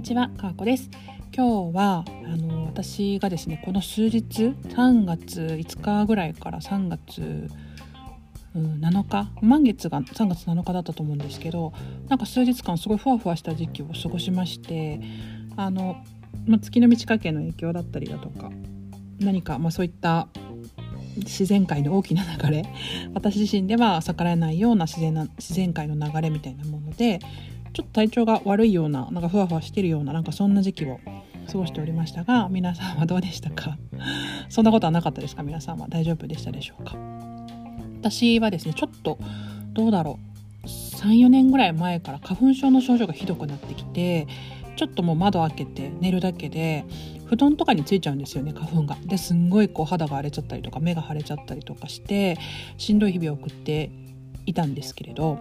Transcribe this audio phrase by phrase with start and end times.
[0.00, 0.88] にちは、かーこです。
[1.36, 7.50] 今日はあの私がですねこの数日3月5日ぐらいから3月、
[8.56, 11.74] うん、7日満月が3月7日だったと思うんですけど
[12.08, 15.02] なんか数日間すごいふわふわした時期を過ごしまして
[15.58, 16.02] あの、
[16.46, 18.50] ま、月の満ち欠けの影響だったりだとか
[19.18, 20.28] 何か、まあ、そういった
[21.18, 22.64] 自然界の大きな流れ
[23.12, 27.20] 私自身では逆らえないような自然な自然界の流れみたいなもので
[27.72, 30.98] ちょっと体調が悪いようななんかふわふわしてるようななんかそんな時期を
[31.50, 33.78] 過ごしておりましたが皆さんはどうでしたか？
[34.48, 35.42] そんなことはなかったですか？
[35.42, 35.86] 皆さんは？
[35.88, 36.96] 大丈夫でしたでしょうか？
[38.00, 39.18] 私はですねちょっと
[39.72, 40.18] どうだろ
[40.64, 40.66] う。
[40.66, 44.26] 34年ぐらい前から花粉症の症状がひどくなってきて
[44.76, 46.84] ちょっともう窓開けて寝るだけで
[47.24, 48.96] 布団とかについちゃうんですよね花粉が。
[49.06, 52.36] ですんごいこう肌が荒れちゃったりとか目が腫れちゃったりとかして
[52.76, 53.90] しんどい日々を送って
[54.44, 55.38] いたんですけれど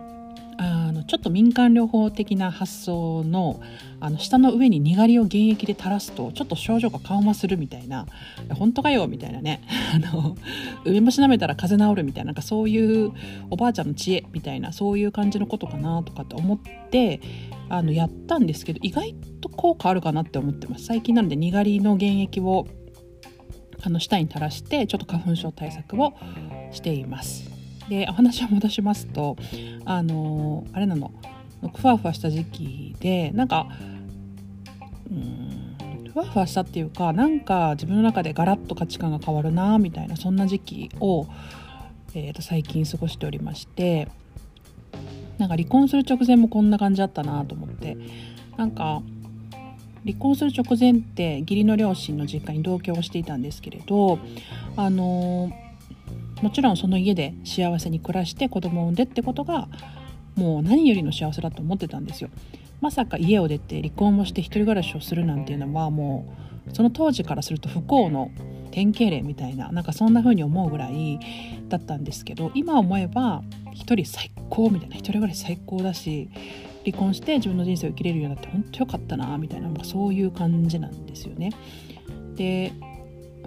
[1.09, 3.60] ちょっと民間療法的な発想の
[3.99, 8.05] あの下の上ににがりを原液で垂らすとちょっと症状が緩和するみたいな
[8.54, 9.62] 本当かよみたいなね
[9.93, 10.37] あの
[10.85, 13.12] 梅干し舐めたら風邪治るみたいななんかそういう
[13.49, 16.60] おばあちゃんの知恵みたいなそういう感じのことかなとかって思っ
[16.91, 17.20] て
[17.70, 20.85] あのやったんですけど意外と効果あるかなって思ってます。
[20.85, 22.68] 最近なのでにがりの原液を
[23.82, 26.13] あの舌に垂らしてちょっと花粉症対策を
[26.71, 27.49] しています。
[27.90, 29.35] でお話を戻しますと
[29.84, 31.12] あのあれなの
[31.76, 33.68] ふわふわした時期でなんか
[35.12, 35.76] うん
[36.13, 41.27] ふわふわしたっていうかなんか自分の中でガラッと価値観が変わるなみたいなそんな時期を、
[42.13, 44.07] えー、と最近過ごしておりまして
[45.37, 47.98] なんか離婚する直前もこんな感じだったなと思って
[48.57, 49.01] なんか
[50.05, 54.20] 離婚する直前って義理の両親の実家に同居をしていたんですけれど
[54.76, 55.68] あのー
[56.41, 59.68] もちろんその家で幸せに暮らして子供を産んでってことが
[60.35, 62.29] もう何よりの幸せだと思ってたんですよ
[62.81, 66.34] まさか家を出て離婚をして一人暮らしをするなんていうのはも
[66.69, 68.31] うその当時からすると不幸の
[68.72, 71.19] 典型例みたいななんかそんな風に思うぐらい
[71.68, 73.41] だったんですけど今思えば
[73.74, 76.30] 一人最高みたいな一人暮らし最高だし
[76.85, 81.52] 離婚して自分の人生を生きれるようになって本当よかったなみたいな、そういう感じなんですよね。
[82.35, 82.72] で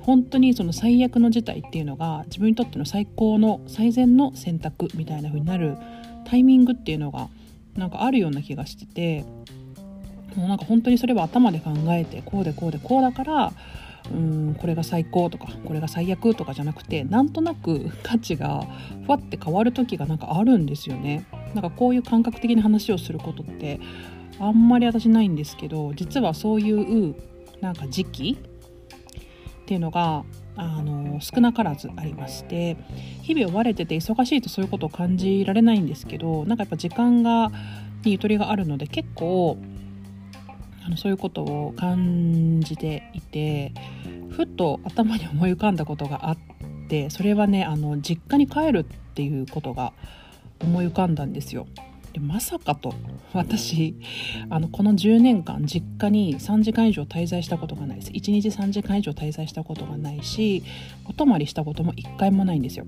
[0.02, 5.76] 本当にその最悪の事態っていうのが自分にとっての最高の最善の選択みたいな風になる
[6.24, 7.28] タイミングっていうのが
[7.76, 9.24] なんかあるような気がしてて
[10.36, 13.52] もうなんか本当にそれは頭で考えてこうでこうでこうだから
[14.10, 18.66] うんこれが最高とかこれが最悪とかじゃなくてなんとなく価値が
[19.06, 21.24] ふわって変わる時がなんかあるんですよね。
[21.54, 23.78] なんかこういう感覚的な話をすることって
[24.40, 27.14] あんまり私ないんですけど実はそういう
[27.60, 28.38] なんか時期
[29.62, 30.24] っていうのが
[30.56, 32.76] あの少なからずありまして
[33.22, 37.50] 日々追われてて忙しいとそういうことを感じられないんですけどなんかやっぱ時間が
[38.04, 39.56] にゆとりがあるので結構
[40.84, 43.72] あのそういうことを感じていて
[44.30, 46.38] ふっと頭に思い浮かんだことがあっ
[46.88, 48.84] てそれはねあの実家に帰るっ
[49.14, 49.92] ていうことが
[50.60, 51.66] 思い浮かんだんですよ。
[52.12, 52.94] でまさかと。
[53.34, 53.96] 私
[54.50, 58.10] あのこの10年間実家に3時間以上滞在したことがないです。
[58.10, 60.62] 1日3時間以上滞在したことがないし
[61.06, 62.86] お泊まりしたことも1回もないんですよ。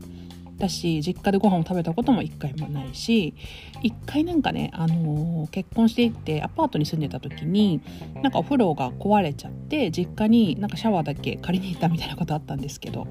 [0.58, 3.34] だし実家でご飯を食べたことも1回もないし
[3.82, 7.80] 1回なんかね、あのー、結婚していってアパートに住んでた時に
[8.22, 13.06] なんかお風呂が壊れちゃって実家になんかシャワーだけ借りに行ったみたいなことあったんですけど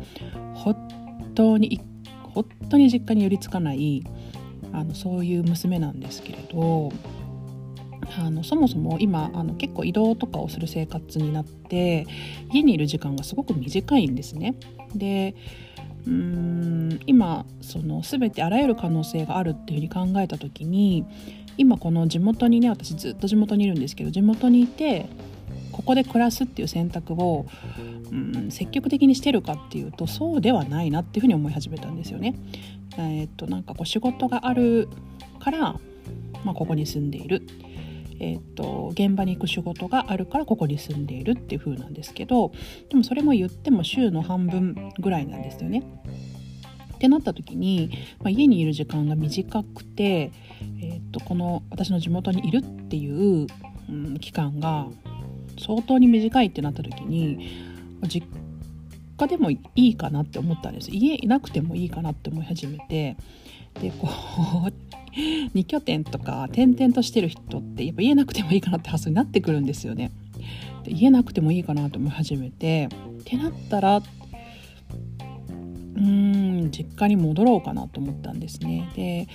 [0.53, 0.75] 本
[1.35, 1.81] 当に
[2.33, 4.03] 本当に実家に寄りつかない
[4.73, 6.91] あのそういう娘なんですけれど
[8.17, 12.05] あのそもそも今あの結構移動とかをする生活になって
[12.51, 14.55] 家にいる時間がすごく短いんですね。
[14.95, 15.35] で
[16.05, 21.05] うーん今その全てあらゆる可能性があるっていうふうに考えた時に
[21.57, 25.07] 今この地元にね私ずっと地元にいるんですけど地元にいて
[25.73, 27.45] ここで暮らすっていう選択を、
[28.11, 32.35] うん、積極的にしてるかっていうとそうではないなっていうふうに思い始めたんですよね。
[32.97, 34.87] えー、っとなんかこう仕事がある
[35.39, 35.59] から、
[36.45, 37.41] まあ、ここに住んでいる。
[38.19, 42.53] えー、っと現場に行く仕事があるからここに住んでいるっていう風なんですけど
[42.89, 45.83] でもそれも言っても週の半分ぐらいなんですよね。
[46.93, 47.89] ってなった時に、
[48.19, 50.31] まあ、家にいる時間が短くて、
[50.81, 53.47] えー、っとこの私の地元にいるっていう、
[53.89, 54.87] うん、期間が
[55.63, 57.49] 相当に短いってなった時に
[58.07, 58.27] 実
[59.17, 63.15] 家でもいいかなって思ったんです家いなくてもいいかなって思い始めて
[63.81, 64.07] でこ
[64.67, 64.73] う
[65.55, 70.11] 2拠点とか転々としてる人ってやっぱ家なくてもいいかなって発想になってくるんですよね。
[70.83, 72.89] で家なくてもいいかなと思い始めて
[73.21, 74.01] ってなったら
[76.03, 78.89] うん実家に戻ろうかなと思ったんですね。
[78.95, 79.27] で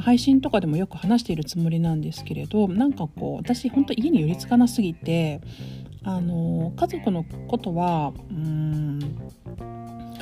[0.00, 5.40] 配信とかでもよく話しているつもりなんですけれどなんかこう私本当家に寄りつかなすぎて
[6.04, 9.00] あの家族のことはうん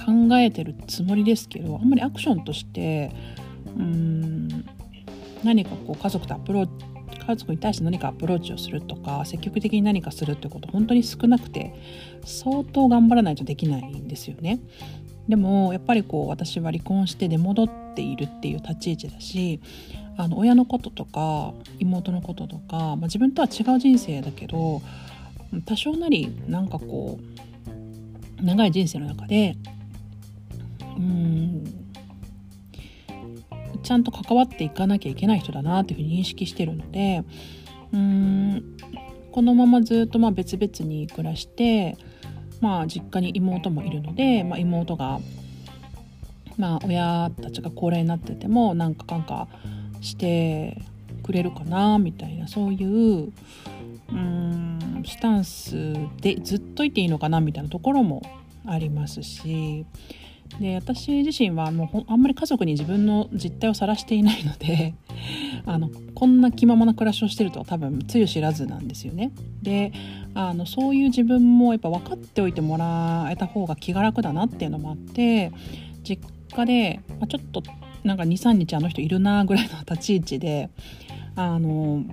[0.05, 3.15] 考えてるつもりですけどあんまりアクションとして
[3.77, 4.49] うん
[5.45, 6.93] 何かこう家族とアプローチ
[7.25, 11.75] 家族に対して何かアプローチをするとか積極的に何かするってこと本当に少なくて
[12.25, 14.61] 相当頑張らないとできないんですよね。
[15.29, 19.61] でもやっぱりこう私は離婚して出戻っているっていう立ち位置だし
[20.17, 24.83] あの親のこととか妹のこととか、まあ、自分とは違う人生だけど
[25.65, 27.19] 多少なりなんかこ
[28.41, 29.57] う長い人生の中で
[30.97, 31.65] うん
[33.83, 37.25] ちゃんと関わっていかなきゃいけない人だなっていうふうに認識してるので
[37.93, 38.77] うん
[39.31, 41.97] このままずっとまあ別々に暮らして
[42.63, 45.21] まあ実家に妹もいるので、まあ、妹が
[46.57, 49.49] まあ親たちが高齢になっててもなんかかんか
[50.01, 50.81] して
[51.25, 53.33] くれるかなみたいなそういう
[54.11, 58.23] うんスタンスでずっといていいのかなみたいなところも
[58.65, 59.85] ありますし
[60.61, 64.95] で私自身はもうあんまり家族に自分の実態を晒していないので
[65.65, 69.33] あのこんな気ままな暮らしをしてるとは多分つゆ知らずなんですよね。
[69.63, 69.93] で
[70.35, 75.53] あのそういう自分もやっぱ分かっておいてもらえた方が気が楽だなっていうのもあって
[76.03, 76.27] 実
[76.57, 77.63] 家で、まあ、ちょっと
[78.05, 80.71] なんか23日あの人いるなぐらいの立ち位置で
[81.37, 82.05] あの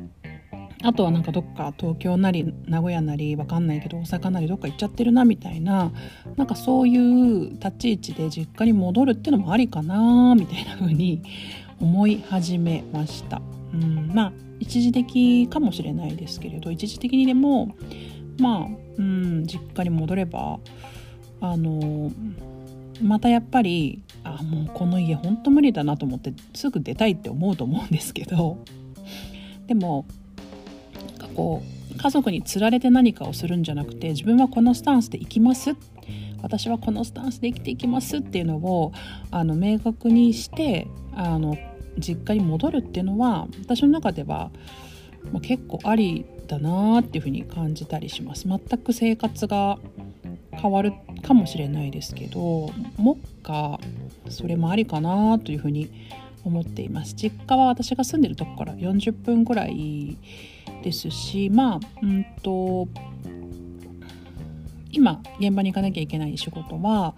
[0.82, 5.92] あとはなんかどっか東京なり名古屋なり分かんないけど大阪なりどっか行っちゃってるなみたいな
[6.38, 11.22] なんかそういう立ち位置で実家に戻るっていうのもありかなみたいな風に
[11.80, 13.42] 思い始めました。
[13.74, 17.76] うん、まあ一時的かもしれないですけれど一時的にでも
[18.40, 18.68] まあ、
[18.98, 20.60] うん、実家に戻れば
[21.42, 22.12] あの
[23.02, 28.58] またやっぱりあもうこの家ほんと無理だなと思ってすぐ出たいって思うと思うんですけど
[29.68, 30.06] でも
[31.36, 31.64] こ
[31.96, 35.76] う家族につられて何かをするんじゃなくて自分はこのスタンスで生きます
[36.42, 38.92] 私はこのスタンスで生きていきますっていうのを
[39.32, 41.58] あの明確にしてあの
[42.00, 44.52] 実家に戻るっていうのは私の中では、
[45.32, 48.48] まあ、結構ありだなっていうふうに感じたりします。
[48.48, 49.78] 全く生活が
[50.52, 53.80] 変わるかもしれないですけど目下
[54.30, 55.90] それもありかなというふうに
[56.44, 57.16] 思っています。
[57.16, 60.18] 実家は私が住んでるとこから40分ぐらい
[60.84, 62.88] ですしまあうんと
[64.92, 67.16] 今現場に行かなきゃいけない仕事は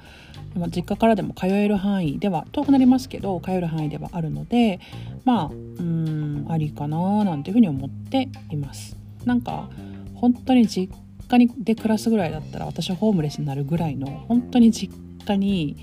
[0.76, 4.80] 実家からでも通える範囲では遠くなりますけど通える範囲ではあるので
[5.24, 8.98] まあうんありかななんていうふうに思っています。
[9.26, 9.70] なんか
[10.16, 10.94] 本当に実
[11.28, 14.94] 家にで暮らすぐらいだったら私はホームレスになるぐらいの本当に実
[15.28, 15.78] 家に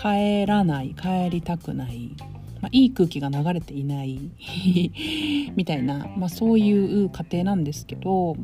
[0.00, 2.14] 帰らない帰りたくない
[2.60, 4.18] まあ、いい空気が流れていない
[5.56, 8.36] みたいな、まあ、そういう家庭なんですけど、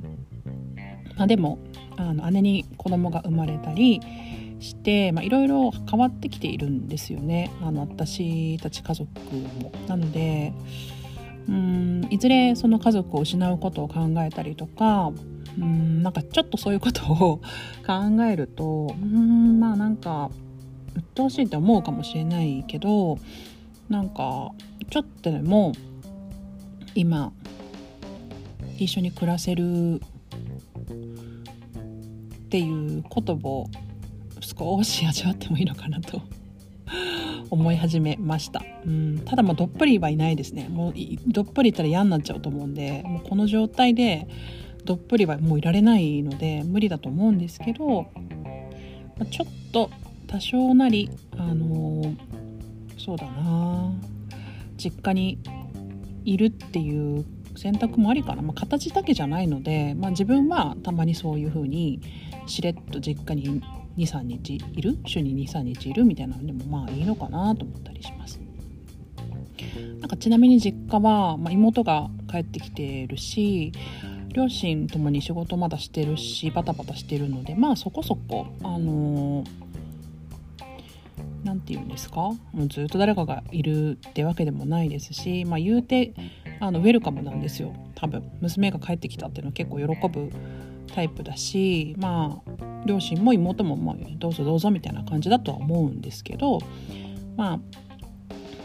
[1.22, 1.60] まあ、でも
[1.96, 4.00] あの姉に子供が生まれたり
[4.58, 9.08] していろいろ変わってきているんですよねあの私たち家族
[9.62, 9.70] も。
[9.86, 10.52] なので
[11.48, 15.12] うんいずれその家族を失うことを考えたりとか
[15.56, 17.40] うんなんかちょっとそういうことを
[17.86, 20.28] 考えるとうんまあなんか
[20.96, 23.16] 鬱陶しいって思うかもしれないけど
[23.88, 24.50] なんか
[24.90, 25.70] ちょっとでも
[26.96, 27.32] 今
[28.76, 30.00] 一緒に暮らせる
[32.52, 33.66] っていう言葉を
[34.42, 36.20] 少し味わってもいいのかなと
[37.48, 40.68] 思い始めました、うん、ただまあどっぷりはいないですね。
[40.68, 40.94] もう
[41.28, 44.28] どっぷりいったら嫌になっちゃうと思うんでもうこの状態で
[44.84, 48.08] どっぷりはもういられないので無理だと思うんですけど、
[49.16, 49.88] ま、ちょっと
[50.26, 52.16] 多少なりあのー
[52.98, 53.94] そうだな。
[54.76, 55.38] 実家に
[56.26, 57.24] いるっていう
[57.62, 62.00] 選択もありかな、まあ、形だけじゃないので、まあ、自分はたまにそういう風に
[62.46, 63.62] しれっと実家に
[63.96, 64.98] 23日いる？
[65.06, 66.04] 週に23日いる？
[66.04, 68.40] みたいなのでもまあいいのかなと思ったりします。
[70.00, 73.72] なんかちなみに実家は、まあ、妹が帰ってきてるし
[74.30, 79.48] 両親ともに仕事まだしてるしバタバタしてるのでまあそこそこあのー
[81.44, 82.16] 何て言うんですか？
[82.20, 86.14] もうずっと誰かがいるってわけでもないですし、まあ、言うて
[86.62, 90.30] あのウェルカムなんですよ多分娘が帰ってきたっていうのは結構喜ぶ
[90.94, 92.52] タイプだしまあ
[92.86, 96.60] 両親も妹ももうどうぞどうぞみたいな感じだとは思うんですけど
[97.36, 97.60] まあ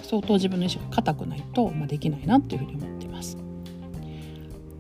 [0.04, 3.38] 相当自分の意思が固くないと、まあ、できないなっていうふうに思ってます。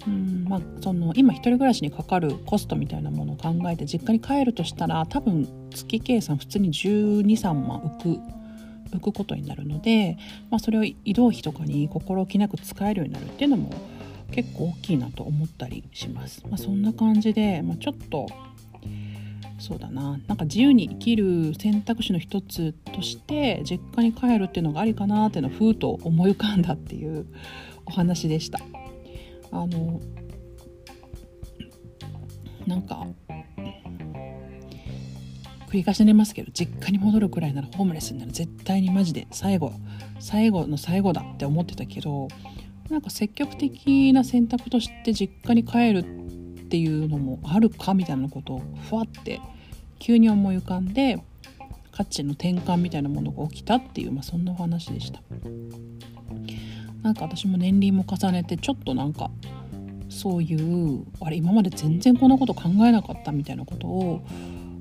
[0.05, 8.36] うんまあ、その今一人暮らしにかかるコストみたいなものを考えて実家に帰るとしたら多分月計算普通に123万浮く
[8.87, 10.17] 浮くことになるので、
[10.49, 13.71] まあ、それを移動費とかに心置きなく使えるようになるっていうのも
[14.31, 16.43] 結構大きいなと思ったりします。
[16.47, 18.27] まあ、そんな感じで、まあ、ちょっと
[19.59, 27.25] そうだななんか自由に生きる選択肢の一つとして実家に帰るっていうのがありかなっていうのをふうと思い浮かんだっていう
[27.85, 28.59] お話でした。
[29.51, 29.99] あの
[32.67, 33.07] なんか
[35.67, 39.73] 繰り返しになりますけど実家に戻るくらいならホームレスになる絶対にマジで最後
[40.19, 42.29] 最後の最後だって思ってたけど
[42.89, 49.41] なんか積極的な選択として実家に帰るっていうのもあるかみたいなことをふわって
[49.99, 51.21] 急に思い浮かんで
[51.91, 55.21] 価値の転換みたいなものが起きたっていう、まあ、そんなお話でした。
[57.01, 59.31] なんか私も年齢も重ねてちょっとなんか
[60.09, 64.25] そういうあれ今まで全然こんなこと考えなかったみたいなことを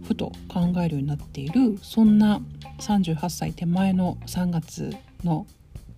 [0.06, 2.40] ふと考えるようになっているそんな
[2.78, 5.46] 38歳手前の3月の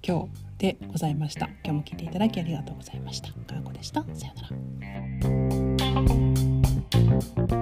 [0.02, 1.46] 今日でございました。
[1.64, 3.32] 今日も聞いていただきありがとうございました。
[3.32, 4.04] かよこでした。
[4.14, 4.40] さよう
[4.80, 4.88] な
[7.48, 7.57] ら。